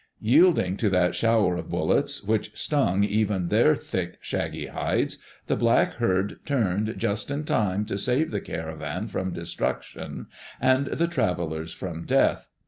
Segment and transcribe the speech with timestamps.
[0.21, 5.93] Yielding to that shower of bullets, which stung even their thick, shaggy hides, the black
[5.97, 10.25] herd turned just in time to save the caravan from destruction,
[10.59, 12.49] and the trav elers from death.